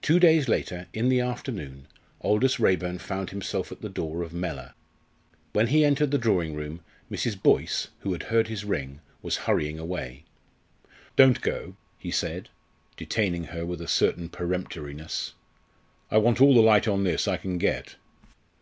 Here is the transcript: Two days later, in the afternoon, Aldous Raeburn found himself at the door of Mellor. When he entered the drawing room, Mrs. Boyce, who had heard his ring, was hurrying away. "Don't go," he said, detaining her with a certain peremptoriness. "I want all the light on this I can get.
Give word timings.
Two 0.00 0.18
days 0.18 0.48
later, 0.48 0.86
in 0.94 1.10
the 1.10 1.20
afternoon, 1.20 1.86
Aldous 2.22 2.58
Raeburn 2.58 2.96
found 2.96 3.28
himself 3.28 3.70
at 3.70 3.82
the 3.82 3.90
door 3.90 4.22
of 4.22 4.32
Mellor. 4.32 4.72
When 5.52 5.66
he 5.66 5.84
entered 5.84 6.10
the 6.10 6.16
drawing 6.16 6.54
room, 6.54 6.80
Mrs. 7.10 7.42
Boyce, 7.42 7.88
who 7.98 8.12
had 8.12 8.22
heard 8.22 8.48
his 8.48 8.64
ring, 8.64 9.00
was 9.20 9.36
hurrying 9.44 9.78
away. 9.78 10.24
"Don't 11.16 11.42
go," 11.42 11.76
he 11.98 12.10
said, 12.10 12.48
detaining 12.96 13.44
her 13.44 13.66
with 13.66 13.82
a 13.82 13.88
certain 13.88 14.30
peremptoriness. 14.30 15.34
"I 16.10 16.16
want 16.16 16.40
all 16.40 16.54
the 16.54 16.62
light 16.62 16.88
on 16.88 17.04
this 17.04 17.28
I 17.28 17.36
can 17.36 17.58
get. 17.58 17.96